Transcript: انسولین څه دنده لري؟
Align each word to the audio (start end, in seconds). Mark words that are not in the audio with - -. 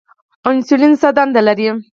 انسولین 0.49 0.93
څه 1.01 1.07
دنده 1.17 1.41
لري؟ 1.47 1.67